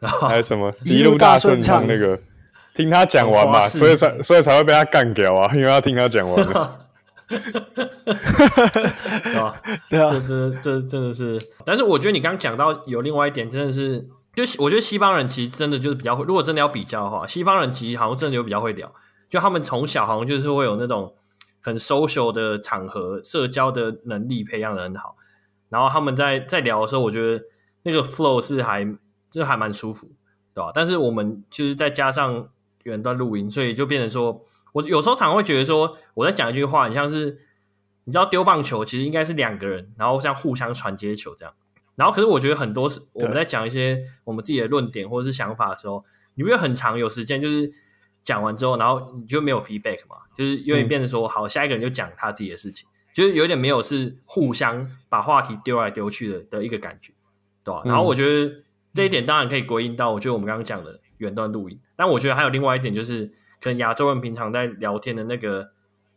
[0.00, 2.18] 还有什么 一路大顺畅那个，
[2.74, 6.80] 听他讲完嘛，所以才所以才会被他干掉啊，因为要听他讲完了。
[7.28, 7.38] 对
[9.34, 9.60] 吧？
[9.90, 11.38] 对啊，这这这真的是。
[11.66, 18.94] 但是我觉得你刚刚讲到有另外一点，真的是，就我觉得西方人其实真的就是比较会，如果真的要比较的话，西方人其实好像真的就比较会聊，
[19.30, 21.14] 就他们从小好像就是会有那种
[21.62, 25.16] 很 social 的场合，社交的能力培养得很好。
[25.70, 27.42] 然后他们在在聊的时候，我觉得
[27.84, 28.86] 那个 flow 是还
[29.30, 30.06] 就还蛮舒服，
[30.52, 30.70] 对吧？
[30.74, 32.50] 但是我们就是再加上
[32.82, 34.44] 远端录音，所以就变成说，
[34.74, 37.40] 我有时候常会觉得说，我在讲一句话，你像是
[38.04, 41.54] 你知道丢棒球，其实应该是两个人，然后像互相传接球这样。
[41.96, 46.04] 然后可是我觉得很多是我们在讲一些我们自己的论点或者是想法的时候，
[46.34, 47.72] 你不会很长有时间，就是
[48.22, 52.88] 讲完之后，然后你就没有 feedback 嘛，就是有点变成说，好，下一个人就讲他自己的事情。
[53.14, 57.14] 就是有点没有是互相把话题丢来丢去的的一个感觉，
[57.64, 57.80] 对吧？
[57.86, 58.56] 嗯、然后我觉得
[58.92, 61.80] 这一点当然可以归因到，我觉得我们刚刚讲的远端录音。
[61.96, 63.24] 但我觉得还有另外一点，就是
[63.58, 65.70] 可能亚洲人平常在聊天的那个，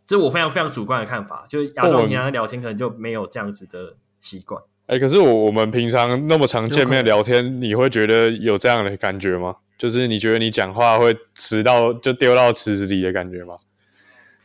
[0.05, 4.61] 这是我非常非常主观的看法，就是亚洲人平常在聊天可能就没有这样子的习惯。
[4.89, 9.55] 哎、欸，可是我我们平常那么常见面聊天，你会觉得有这样的感觉吗？
[9.77, 13.53] 就是你觉得你讲话会迟到就丢到池子里的感觉吗？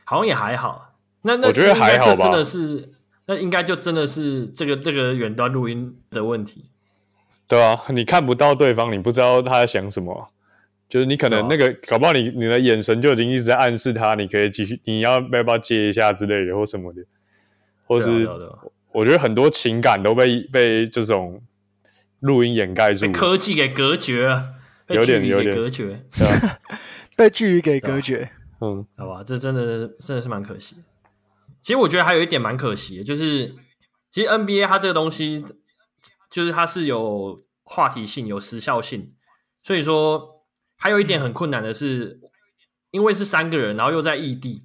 [0.05, 0.93] 好像也还好。
[1.23, 2.91] 那那我觉得还好吧，真的是，
[3.25, 6.67] 那应该就真的是这个这个远端录音的问题。
[7.49, 10.27] 对啊，你看不到对方，你不知道他在想什么，
[10.91, 17.03] 就是你可能那个、啊、搞不好你你的眼神就已经一直在暗示他，你可以继续，你要要不要接一下之类的或什么的，
[17.87, 18.29] 或是
[18.95, 21.43] 我觉得很多情感都被被这种
[22.21, 24.55] 录音掩盖住，被科技给隔绝了，
[24.89, 26.59] 有点有点隔绝，对啊、
[27.17, 28.31] 被距离给隔绝，
[28.61, 30.77] 嗯，好吧，这真的真的是蛮可惜。
[31.61, 33.55] 其实我觉得还有一点蛮可惜的，就是
[34.11, 35.45] 其实 NBA 它这个东西，
[36.31, 39.13] 就是它是有话题性、有时效性，
[39.63, 40.43] 所以说
[40.77, 42.21] 还有一点很困难的是，
[42.91, 44.65] 因为是三个人，然后又在异地，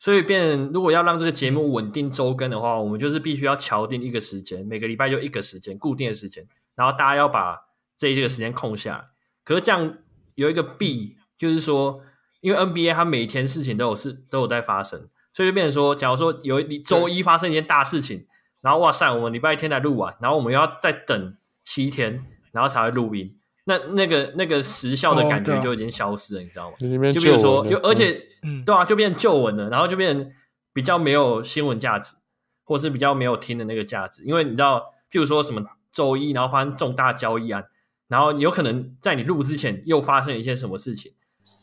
[0.00, 7.56] 所以变如果要让这个节目稳定周更的话，我们就是必须要敲定一个时间，每个礼拜就一个时间，固定的时间，然后大家要把
[7.96, 9.04] 这一个时间空下来。
[9.44, 9.98] 可是这样
[10.34, 12.00] 有一个弊，就是说，
[12.40, 15.08] 因为 NBA 它每天事情都有事都有在发生。
[15.32, 18.26] 所以就变成说，假如说有一周一发生一件大事情，
[18.62, 23.38] 然后哇塞，我们礼拜天来录完，然后我们要再等七天，然后才会录音，
[23.70, 27.12] 那那个那个时效的感觉就已经消失了，哦、你知道吗？
[27.12, 30.32] 就比如说，又而且，嗯、对啊，就变旧闻了，然后就变
[30.72, 32.16] 比较没有新闻价值，
[32.64, 34.80] 或是比较没有听的那个价值，因为你知道，
[35.12, 37.64] 譬如说什么周一，然后发生重大交易案，
[38.08, 41.12] 然后有可能在你录之前又发生一些什么事情，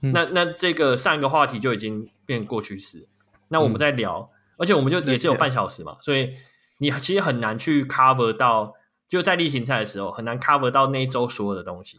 [0.01, 3.09] 嗯、那那这个上一个话题就已经变过去式。
[3.49, 6.33] 那我们在聊，嗯、而且我们就也只有半小时嘛，所以
[6.79, 8.73] 你其实很难去 cover 到，
[9.07, 11.97] 就在例行赛的时候很难 cover 到那一周所有的东西，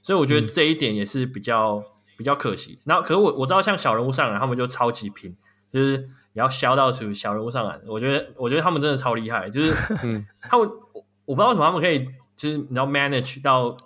[0.00, 1.84] 所以我觉得这一点也是比较、嗯、
[2.16, 2.78] 比较可惜。
[2.86, 5.36] 然后，可是我我知道像小人物上来，他们就超级拼，
[5.70, 7.78] 就是也要削到出小人物上来。
[7.86, 9.74] 我觉得，我觉得他们真的超厉害，就是
[10.40, 13.76] 他们，我我不知道为什么他们可以，就是你要 manage 到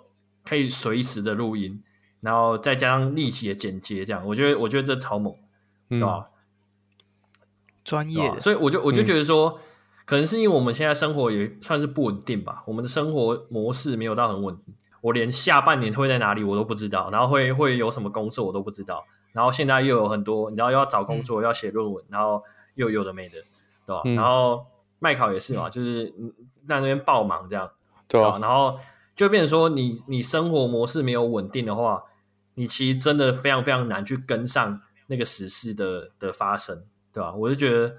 [0.45, 1.83] 可以随时的录音，
[2.21, 5.35] 然后再加上立即的剪接，这样，我觉得，我觉得这超猛，
[5.89, 6.27] 对吧？
[7.83, 9.59] 专业，所以我就我就觉得说。
[10.11, 22.43] 可能是因为我们现在生活也算是不稳定吧，我们的生活模式没有到很稳定，我连下半年会在哪里我都不知道，然后会会有什么工作我都不知道，然后现在又有很多，你知道又要找工作，嗯、要写论文，然后
[22.75, 23.37] 又有的没的，
[23.85, 24.01] 对吧？
[24.03, 24.65] 嗯、然后
[24.99, 26.13] 麦考也是嘛，就是
[26.67, 27.71] 在那边爆忙这样，
[28.09, 28.77] 对啊，然后
[29.15, 32.03] 就变成说你你生活模式没有稳定的话，
[32.55, 37.33] 你其实真的非常非常难去跟上那个时事的的发生，对吧？
[37.33, 37.95] 我就觉得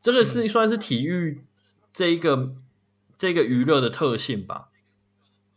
[0.00, 1.44] 这个是算是体育。
[1.92, 2.50] 这一个
[3.16, 4.68] 这个娱乐的特性吧，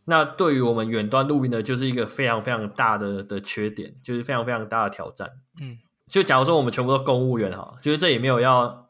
[0.06, 5.30] 那对于我们远端录音的，就是一个非常非常大的的缺点，就是非常非常大的挑战。
[5.62, 8.90] 嗯，就假如说我们全部都公务员哈，就是这也没有要，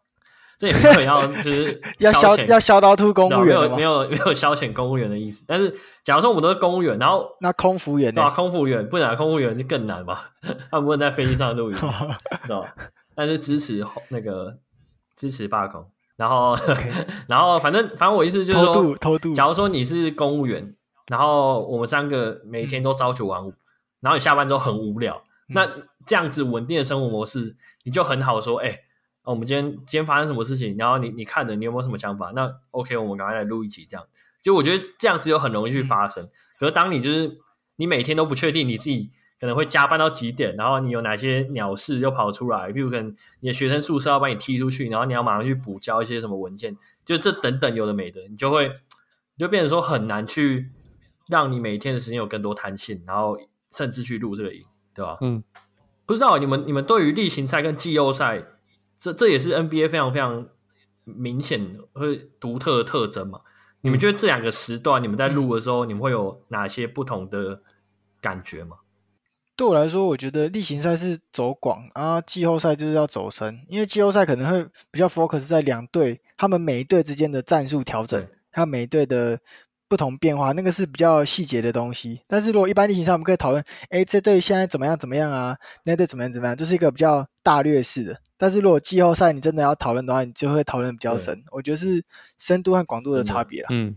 [0.58, 5.46] 这也没有要， 就是要消要消刀突公务员，没有没有没有消遣公务员的意思。
[5.48, 5.70] 但是
[6.04, 8.32] 假如说我们都是公务员，然后那空服员对吧？
[8.32, 10.20] 空服员不然空服员就更难嘛？
[10.72, 11.78] 他们不能在飞机上录音，
[12.48, 12.74] 对吧？
[13.14, 14.58] 但是支持那个
[15.16, 15.88] 支持罢工。
[16.16, 16.56] 然后.
[17.28, 19.34] 然后，反正，反正我意思就是说，偷渡，偷渡。
[19.34, 20.76] 假如说你是公务员，
[21.08, 23.58] 然后我们三个每天都朝九晚五，嗯、
[24.02, 25.16] 然后你下班之后很无聊，
[25.50, 25.70] 嗯、那
[26.06, 28.80] 这样子稳定的生活模式，你就很好说，哎、欸，
[29.24, 30.76] 我们今天今天发生什么事情？
[30.78, 32.32] 然后你你看的，你有没有什么想法？
[32.36, 34.06] 那 OK，我们赶快来录一集，这样。
[34.42, 36.24] 就我觉得这样子就很容易去发生。
[36.24, 37.40] 嗯、可是当你就是
[37.78, 39.12] 你每天都不确定你自己。
[39.44, 42.72] 可能会加班到几点，然后你有哪些鸟事又跑出来？
[42.72, 48.72] 比如可能你的学生宿舍要把你踢出去，然后你要马上去补交一些什么文件，就这等等有的没的，你就会
[49.38, 50.70] 就变成说很难去
[51.28, 53.38] 让你每天的时间有更多弹性，然后
[53.70, 54.62] 甚至去录这个音，
[54.96, 55.18] 对吧？
[55.20, 55.44] 嗯，
[56.06, 58.46] 不知道你们你们对于例行赛跟季后赛，
[58.98, 60.48] 这这也是 NBA 非常非常
[61.04, 63.42] 明显和独特的特征嘛？
[63.82, 67.62] 你们觉得这两个时段你们在录的时候，你们会有哪些不同的
[68.22, 68.78] 感觉吗？
[69.56, 79.40] 对我来说，我觉得例行赛是走广，啊，季后赛就是要走深，因为季后赛可能会比较 focus 在两队他们每一队之间的战术调整，还有每一队的
[79.88, 82.22] 不同变化，那个是比较细节的东西。
[82.28, 85.56] 但是如果一般例行赛，我们可以讨论，哎，这队现在怎么样怎么样啊？
[85.84, 86.58] 那队怎么样怎么样？
[86.58, 88.20] 就是一个比较大略式的。
[88.36, 91.44] 但是如果季后赛你真的要讨论的话，你就会讨论比较深。
[91.52, 92.04] 我觉得是
[92.40, 93.68] 深度和广度的差别啦。
[93.70, 93.96] 嗯，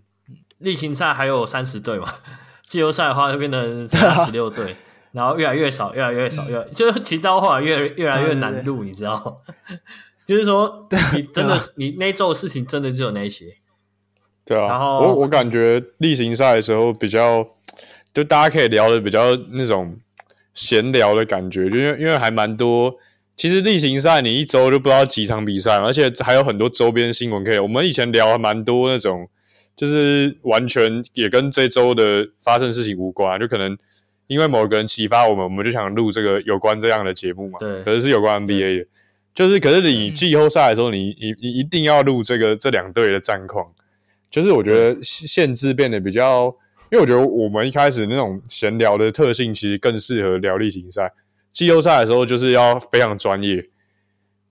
[0.59, 2.12] 例行赛还有三十队嘛，
[2.66, 4.77] 季后赛的话就变成十六队。
[5.12, 9.40] 然后越来越少，越来越少，越来就是其实到后来越越来越难录，你知道？
[10.27, 13.45] 就是说，你真的，啊、你那周的事情真的只有那些。
[14.45, 14.66] 对啊。
[14.66, 17.47] 然后我我感觉例行赛的时候比较，
[18.12, 19.97] 就大家可以聊的比较那种
[20.53, 22.97] 闲聊的感觉，就因为因为还蛮多。
[23.37, 27.59] 其实例行赛你一周就不知道几场比赛，而且还有很多周边新闻可以。
[27.59, 29.29] 我们以前聊还蛮多那种，
[29.77, 33.79] 就是完全也跟这周的发生事情无关，就可能。
[34.27, 37.59] 因为某个人启发我们，我们就想录这个有关这样的节目嘛。
[37.61, 38.87] 对，可是是有关 NBA 的，
[39.35, 43.73] 就是可是你季后赛的时候，你你你一定要录这个这两队的战况，
[44.31, 46.51] 就是我觉得限制变得比较，
[46.91, 51.12] 对因为我觉得我们一开始那种闲聊的特性，其实更适合聊例行赛。
[51.53, 53.57] 季后赛的时候就是要非常专业，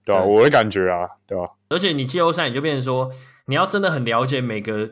[0.06, 0.22] 对吧？
[0.24, 1.50] 对我的感觉啊，对吧？
[1.70, 3.12] 而且你季后赛你就变成说，
[3.48, 4.92] 你要真的很了解每个。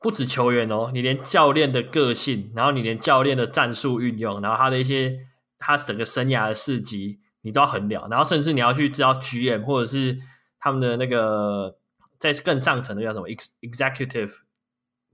[0.00, 5.26] 不止球员哦，你连教练的个性，然后你连教练的战术运用，然后他的一些
[5.58, 8.08] 他整个生涯的事迹，你都要很了。
[8.10, 10.18] 然后甚至你要去知道 GM 或者是
[10.58, 11.76] 他们的那个
[12.18, 14.32] 在更上层的叫什么 executive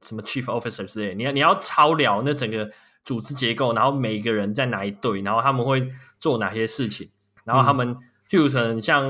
[0.03, 2.71] 什么 chief officer 之类，你要你要超了那整个
[3.05, 5.89] 组织结构，然后每一个人在哪一队，然后他们会
[6.21, 7.11] 做哪些事情，
[7.43, 7.93] 然后他们
[8.31, 9.05] 譬如可能像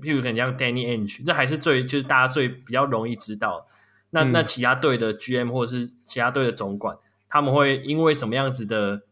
[0.00, 3.66] 譬如可能像 Danny Ainge，这还是最就是大家最比较容易知道。
[4.10, 6.96] 那那其他队的 GM 或者是其他队的总管，
[7.28, 9.02] 他们会因为什么样子的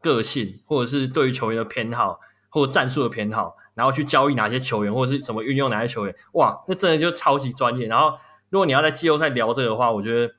[0.00, 6.16] 个性，或者是对于球员的偏好，或者战术的偏好，然后去交易哪些球员，或者是怎么运用哪些球员？
[6.32, 7.86] 哇，那真的就超级专业。
[7.86, 8.16] 然后，
[8.48, 10.34] 如果你要在季后赛聊这个的话，我觉得，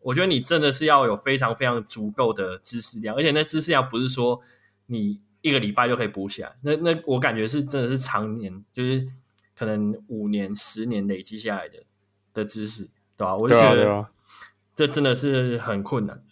[0.00, 4.40] 我觉得你真的是要有非常非常足够的知识量，而且那知识量不是说
[4.86, 6.54] 你一个礼拜就可以补起来。
[6.62, 9.08] 那那我感觉是真的是常年，就是
[9.56, 11.82] 可能五年、十年累积下来的
[12.32, 12.88] 的知识。
[13.16, 13.36] 对吧？
[13.36, 14.06] 我就觉得
[14.74, 16.22] 这真的是很困难，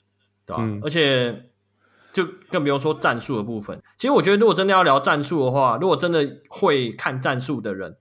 [0.44, 0.62] 对吧？
[0.62, 1.50] 嗯、而且
[2.12, 3.82] 就更不用说战术的部分。
[3.96, 7.96] 其实我觉得，如果真的要聊战术的话，如果真的会看战术的人，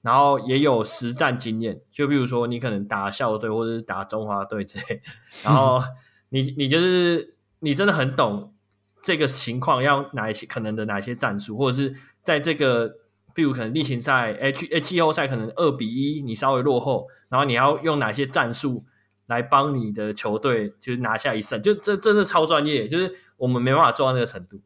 [0.00, 5.02] 然后也有实战经验，就比如说你可能打校队或者是打中华队之类，
[5.44, 5.82] 然后
[6.30, 8.54] 你你就是你真的很懂
[9.02, 12.96] 这个情况要哪一些可能的哪些战术，或者是在这个
[13.34, 18.84] 比如可能例行赛，哎季哎季后赛可能二比一你稍微落后，然后你要用哪些战术
[19.26, 24.60] 来帮你的球队就是拿下一胜，就这真是超专业，就是我们没办法做到那个程度。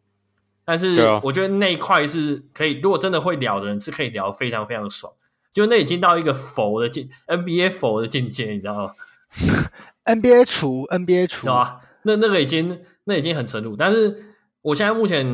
[0.65, 5.11] 但是我觉得那一块是可以，如果真的会聊的人是可以聊非常非常爽，
[5.51, 8.93] 就那已经到一个佛的境，NBA 佛的境界，你知道吗
[10.05, 11.81] ？NBA 除 NBA 除，对吧？
[12.03, 14.15] 那那个已经那已经很深入，但是
[14.61, 15.27] 我现在目前，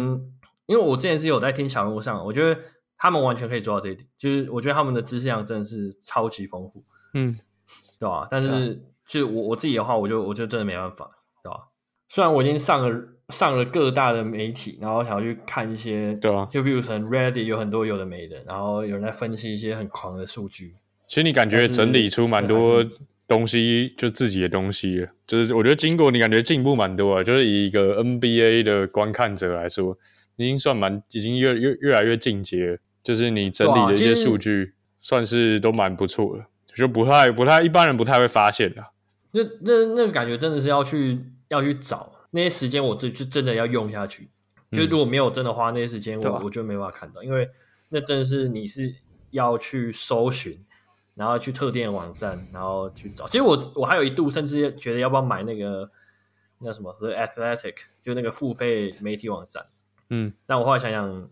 [0.66, 2.60] 因为我之前是有在听小人物上，我觉得
[2.96, 7.34] 他们完全可以做到这一点，就是我觉得他们的知识量真的是超级丰富，嗯，
[7.98, 8.26] 对吧？
[8.30, 11.10] 但是就是我我自己的话，我就我就真的没办法，
[11.42, 11.68] 对吧？
[12.08, 13.08] 虽然我已经上了。
[13.30, 20.74] 上了各大的媒体，然后想要去看一些，对啊，就比如说 Ready 有很多有的没的，然后有人在分析一些很狂的数据。
[21.08, 22.84] 其实你感觉整理出蛮多
[23.26, 27.24] 东西，就自己的东西，就是我觉得经过你感觉进步蛮多啊。
[27.24, 29.96] 就是以一个 NBA 的观看者来说，
[30.36, 32.78] 已经算蛮，已经越越越来越进阶了。
[33.02, 38.82] 就是你整理的一些数据，算是都蛮不错的，就不太不太一般人不太会发现的。
[39.32, 42.12] 那那那个感觉真的是要去要去找。
[42.30, 44.28] 那些时间我自己就真的要用下去，
[44.70, 47.48] 嗯、就如果没有真的花那些时间，我、啊、我就没办法看到，因为
[47.90, 48.92] 那真的是你是
[49.30, 50.58] 要去搜寻，
[51.14, 53.26] 然后去特定的网站，然后去找。
[53.28, 55.88] 其实我我还有一度甚至觉得要不要买那个
[56.58, 59.62] 那什么 The Athletic，就那个付费媒体网站。
[60.10, 61.28] 嗯，但我后来想想，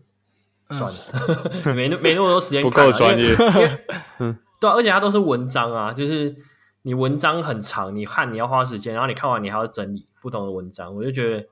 [0.71, 3.35] 算了， 嗯、没没那么多时间，不够专业。
[4.59, 6.35] 对、啊，而且它都是文章啊，就是
[6.83, 10.07] 你文章很长，你看你要花时间，然后你看完你还要整理。
[10.23, 11.45] 不同的文章，我就觉得，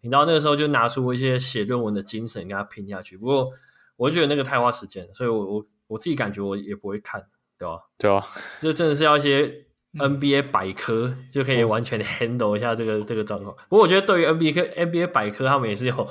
[0.00, 3.16] 你到那个时候就拿出一些写论文的精神，跟他拼下去。
[3.16, 3.52] 不过，
[3.96, 7.24] 我就觉得那个太花时间了，所以我我我自己感觉我也不会看，
[7.56, 7.82] 对吧？
[7.96, 8.26] 对啊，
[8.60, 13.54] 这真的是要一些 NBA 百科、嗯、就可以完全 handle 一下这个、嗯、这个状况。
[13.68, 16.08] 不过，我觉得对于 NBA NBA 百科，他们也是有，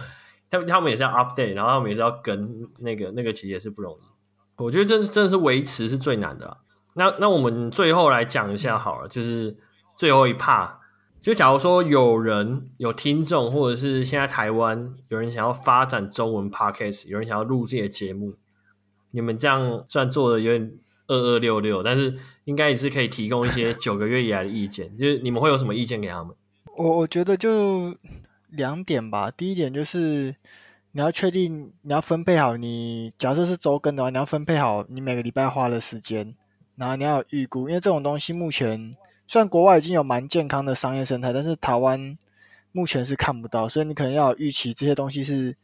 [0.50, 4.64] 他们他们也是要 update，然后他们也是要跟那个那个，其实也是不容易。
[4.64, 6.58] 我觉得真真的是维持是最难的、
[6.96, 9.58] 那那我们最后来讲一下好了，就是
[9.98, 10.72] 最后一 part。
[11.22, 18.36] 就假如说有人有听众，或者是现在台湾有人想要发展中文 podcast，有人想要录这些节目，
[19.10, 20.72] 你们这样算做的有点
[21.08, 24.96] 二二六六，但是应该也是可以提供一些九个月以来的意见。
[24.96, 26.36] 就是你们会有什么意见给他们？
[26.78, 27.96] 我我觉得就
[28.50, 29.32] 两点吧。
[29.32, 30.36] 第一点就是
[30.92, 36.36] 你要确定你要分配好你，假设是周更的话，你要分配好你每个礼拜花的时间，
[36.76, 38.96] 然后你要有预估，因为这种东西目前。
[39.28, 42.16] 虽然国外已经有蛮健康的商业生态，但是台湾
[42.72, 45.58] 目前是看不到，所以你可能要预期这些东西是，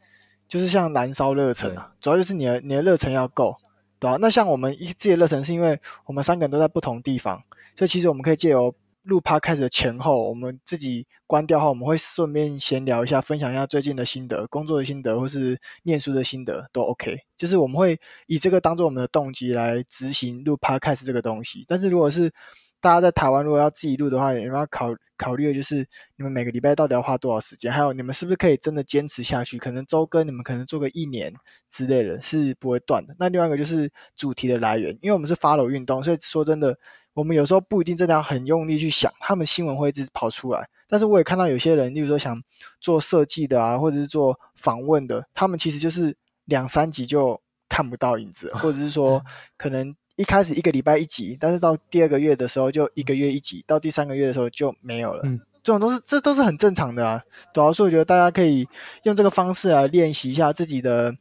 [0.48, 3.56] 就是像燃烧热忱啊，主要就是你的你的热忱要够，
[4.00, 4.18] 对吧？
[4.20, 7.40] 那像我们一自己的热忱，是因为我们三个人都在不同地方，
[7.78, 17.18] 所以其实我们可以借由录 p 开始的前后，我们自己关掉后，我们会顺便闲聊一下，分享一下最近的心得、工作的心得或是念书的心得都 OK。
[17.36, 22.32] 就是我们会以这个当做我们的动机来执行录 Podcast 这个东西，但是如果是
[22.80, 25.86] 大家在台湾如果要自己录的话，你们要考考虑的就是
[26.16, 29.56] 你们每个礼拜到底要花多少时间，还有你们是不是可以真的坚持下去？
[29.58, 31.32] 可能周更你们可能做个一年
[31.70, 33.14] 之类的，是不会断的。
[33.18, 36.76] 那另外一个就是主题的来源，因为我们是 follow 运动，所以说真的，
[37.14, 40.68] 我们有时候不一定真的要很用力去想，他们新闻会一直跑出来。
[40.88, 42.42] 但是我也看到有些人，例如说想
[42.80, 49.24] 做设计的啊，或者是做访问的，他们其实就是两三集就看不到影子，或者是说
[49.56, 49.94] 可能。
[50.16, 55.22] 一开始一个礼拜一集，但是到第二个月的时候就一个月一集，到第三个月的时候就没有了。
[55.24, 57.22] 嗯，这种都是这都是很正常的啊。
[57.54, 58.68] 主要是我觉得大家可以
[59.04, 61.16] 用这个方式来练习一下自己的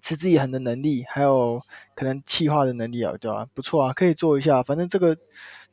[0.00, 1.60] 持之以恒的能力，还有
[1.94, 3.46] 可能气化的能力啊，对吧？
[3.54, 4.62] 不错啊，可以做一下。
[4.62, 5.16] 反正这个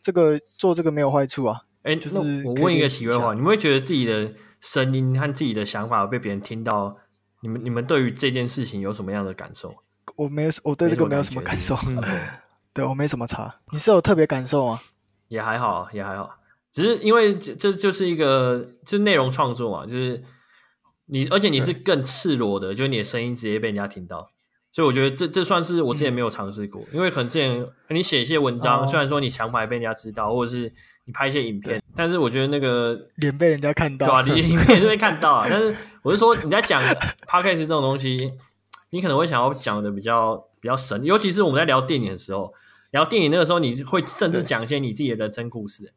[0.01, 1.61] 这个做这个没有坏处啊。
[1.83, 6.97] 哎，就是我问一个题外话，你们会觉得自己的声音和自己的想法被别人听到，
[7.41, 9.73] 你们你们对于这件事情有什么样的感受？
[10.15, 11.77] 我没有，我对这个没有什么感受。
[11.87, 12.01] 嗯、
[12.73, 13.55] 对我没什么差。
[13.71, 14.79] 你是有特别感受吗？
[15.29, 16.37] 也还好，也还好。
[16.71, 20.23] 只是因为这这就是一个，就内容创作嘛，就是
[21.05, 24.29] 你，而且你是更赤裸的，就是你的声音直接被人家听到。
[24.79, 30.71] 所以我觉得这这算是我之前没有尝试过，嗯、因为可能之前你写一些文章，哦、虽然说你强牌被人家知道，或者是
[31.03, 34.23] 你拍一些影片，但是我觉得那个脸被人家看到，对吧、啊？
[34.33, 35.47] 你影片是被看到啊。
[35.49, 36.81] 但是我是说你在讲
[37.27, 38.31] Podcast 这种东西。
[38.91, 42.51] 你可能会想要讲的比较比较神，尤其是我们在聊电影的时候，
[42.89, 45.93] 聊电影那个时候，你会甚至讲一些你自己的人生故事，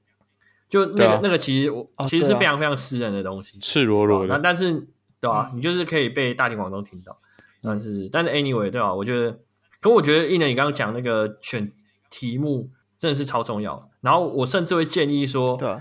[0.68, 4.38] 就那个、啊、那个其实我其实是非常非常私人的东西，赤裸裸的。
[4.42, 4.74] 但是
[5.22, 5.52] 对吧、啊？
[5.54, 7.18] 你就是可以被大庭广众听到，
[7.62, 8.94] 但是但是 anyway 对吧、啊？
[8.94, 9.38] 我觉得，
[9.80, 11.70] 可我觉得一能你刚刚讲那个选
[12.10, 13.88] 题目真的是超重要。
[14.00, 15.78] 然后我甚至会建议说，对，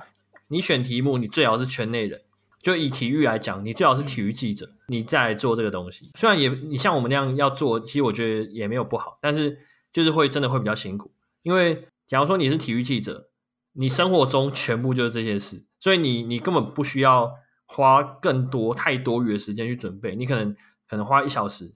[0.49, 2.21] 你选题目你最好是圈内人，
[2.61, 6.11] 就以体育来讲，你最好是体育记者，你再来做这个东西。
[6.15, 9.57] 虽然也你像我们那样要做，其实我觉得也没有不好，但是
[9.91, 11.11] 就是会真的会比较辛苦。
[11.41, 13.29] 因为假如说你是体育记者，
[13.73, 17.31] 你生活中全部就是这些事，所以你你根本不需要
[17.65, 20.15] 花更多太多余的时间去准备。
[20.15, 20.55] 你可能
[20.91, 21.73] 可能花一小时，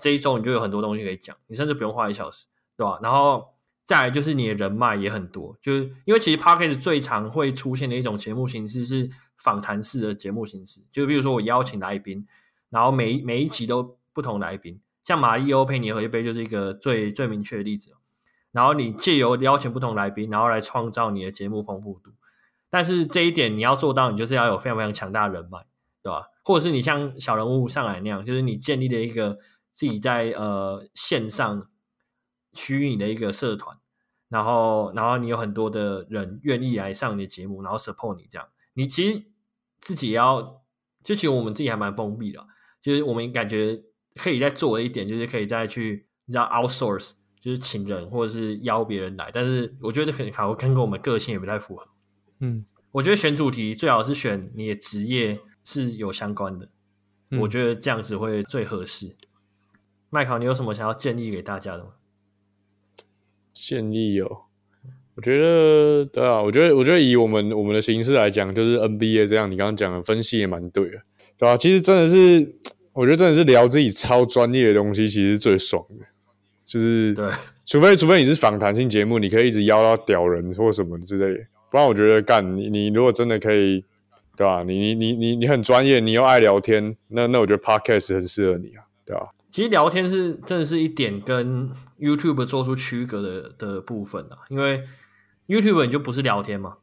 [0.00, 2.46] 这一周你就有很多东西可以讲，你甚至不用花一小时，
[2.78, 2.98] 对吧？
[3.02, 3.48] 然后。
[3.86, 12.26] 再来就是你的人脉也很多，就是因为其实 Podcast 最常会出现的一种节目形式是访谈式的节目形式，就比如说我邀请来宾，
[12.68, 17.92] 然后每每一集都不同来宾，像马力欧陪你喝一杯就是一个最最明确的例子。
[18.50, 22.10] 然后你借由邀请不同来宾，然后来创造你的节目丰富度。
[22.68, 25.64] 但是这一点你要做到，你就是要有非常非常强大的人脉，
[26.06, 26.26] 对吧？
[26.44, 29.38] 或者是你像小人物上来那样，就是你建立了一个
[29.72, 31.68] 自己在呃线上。
[32.52, 33.76] 虚拟的一个社团，
[34.30, 39.22] 然后，然后你有很多的人愿意来上你的节目，然后 support 你这样，你其实
[39.78, 40.62] 自己也要，
[41.04, 42.46] 就其实我们自己还蛮封闭的，
[42.80, 43.78] 就是我们感觉
[44.14, 51.86] 可以再做的一点，就是可以再去你知道 outsource，就是请人或者是邀别人来，但是我觉得这可能好像跟我们个性也不太符合。
[52.40, 56.68] 嗯，我觉得选主题最好是选你的职业是有相关的，
[57.32, 59.16] 嗯、我觉得这样子会最合适。
[60.08, 61.90] 麦考，你有什么想要建议给大家的吗？
[63.52, 64.42] 建议哦，
[65.16, 71.02] 我觉得对啊，我觉得我觉得以我们我们的形式来讲，就是 NBA 这样，你刚刚讲的分析也蛮对的，
[71.36, 71.56] 对吧、啊？
[71.56, 72.54] 其实真的是，
[72.92, 76.06] 我觉得真的是聊自己超专业的东西，其实是最爽的，
[76.64, 77.28] 就是对，
[77.64, 83.84] 除非除非你是访谈性节目，你可以一直邀到屌人或什么之类的，不然我觉得干你你如果真的可以，
[84.36, 84.62] 对吧、啊？
[84.62, 89.26] 你你你你你很专业，你又爱聊天，那那我觉得 Podcast 很适合你啊，对吧、啊？
[89.50, 94.84] 其实聊天是真的是一点跟 YouTube 做出区隔的的部分啊，因为
[95.46, 96.76] YouTube 你就不是聊天嘛，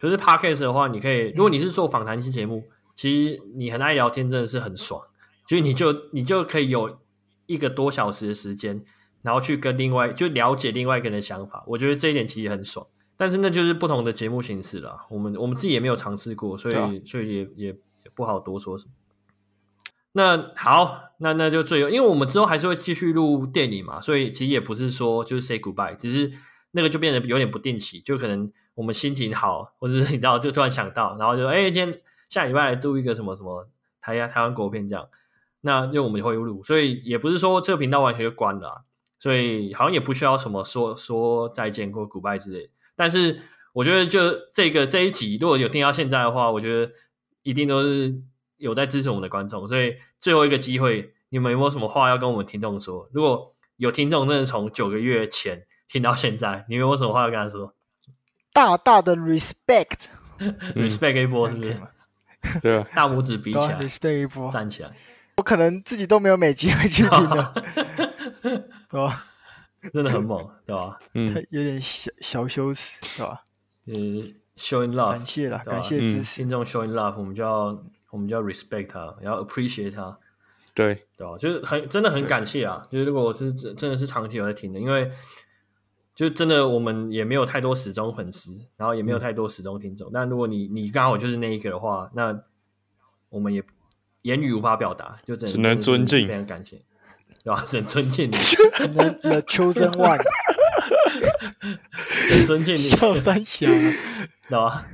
[0.00, 2.64] 可是 Podcast 的话，你可以，如果你是做访谈型节目，
[2.96, 5.00] 其实你很爱聊天，真的是很爽，
[5.48, 6.98] 所以你就你就可以有
[7.46, 8.82] 一个多小时的时间，
[9.22, 12.84] 然后去跟另外就了解另外一个人的想法，我觉得这一点其实很爽。
[13.16, 18.90] 但是那就是不同的节目形式了，我们我们自己也没有尝试过，所以、啊、所以也也也不好多说什么。
[20.12, 26.30] 那好，那那就最后，因为我们之后还是会继续录电影嘛，所以其实也不是说就是 say goodbye，只是
[26.72, 33.68] 那个就变得有点不定期，就可能我们心情好，或者是 你知道，就突然想到，然后就哎、欸，今天下礼拜来录一个什么什么
[34.00, 35.08] 台台湾国片这样，
[35.62, 38.84] 那因为我们会录，所以也不是说这个频道完全就关了，
[39.18, 42.70] 所以好像也不需要什么说说再见或 goodbye 之类。
[42.96, 43.40] 但是
[43.72, 44.20] 我觉得就
[44.52, 46.92] 这个这一集，如果有听到现在的话，我觉得
[47.42, 48.20] 一定都是。
[48.58, 53.06] 有在支持我们的观众，所以最后一个机会，你们有没有什么话要跟我们听众说？
[53.12, 57.74] 如果有听众真的从九个月前听到现在，你们有没有什么话要跟他说？
[58.54, 61.78] 大大的 respect，respect、 嗯、一波是不是？
[62.62, 64.90] 对啊，大拇指比起来，respect 一波，站起来。
[65.36, 67.52] 我可能自己都没有每集会去听的，
[68.88, 69.26] 对吧？
[69.92, 70.98] 真的很猛，对吧？
[71.14, 73.44] 嗯，有点小小羞耻，对吧？
[73.86, 77.84] 嗯，showing love，感谢了，感谢支持，听众 showing love，我们就要。
[78.08, 80.16] 我们就要 respect 他，然后 appreciate 他，
[80.74, 81.36] 对对吧？
[81.36, 82.86] 就是很真的很感谢啊！
[82.90, 85.10] 就是如果我是真真的是长期有在听的，因为
[86.14, 90.08] 就真的我们也没有太多始终粉丝，然后也没有太多始终听众。
[90.08, 92.40] 嗯、但如果你你刚好就是那一个的话，那
[93.28, 93.62] 我们也
[94.22, 96.80] 言语无法表达，就只能，只能尊敬，非常感谢，
[97.46, 97.62] 对吧？
[97.64, 98.32] 只能尊敬你，
[99.22, 100.20] The chosen one，
[102.30, 103.66] 很尊敬你， 笑三小，
[104.50, 104.84] 对吧？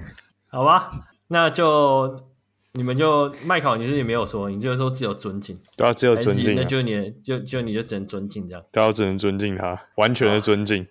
[0.50, 2.28] 好吧，那就。
[2.74, 10.86] 你们就麦考，你自己没有说，你就是说只有尊敬，对啊，只有尊敬，那就你就就你就只能尊敬这样，对啊，只能尊敬他，完全的尊敬，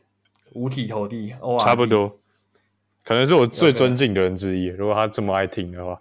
[0.53, 2.19] 五体投地，哇，差不多，
[3.03, 5.99] 可能是我最尊敬的人之一，如果他这么爱听的话，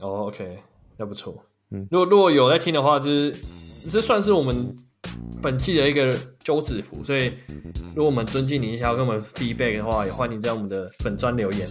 [0.00, 0.58] 哦，OK，
[0.96, 1.40] 那不错，
[1.70, 3.32] 嗯，如果如果有在听的话，就是
[3.90, 4.76] 这算是我们
[5.40, 6.10] 本季的一个
[6.44, 7.32] 休止符，所以
[7.94, 11.68] 如果我们尊敬你，想要跟我们 feedback 的话，也欢迎在我们的粉专留言，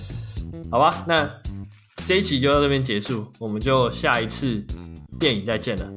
[0.72, 1.30] 好吧，那。
[2.08, 4.66] 这一期就到这边结束，我们就下一次
[5.20, 5.88] 电影再见了，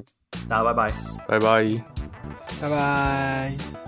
[0.47, 0.95] 大家拜拜，
[1.27, 1.85] 拜拜，
[2.61, 3.82] 拜拜。